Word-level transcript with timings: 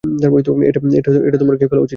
এটা 0.03 1.37
তোমার 1.37 1.55
খেয়ে 1.57 1.69
ফেলা 1.69 1.81
উচিত। 1.81 1.89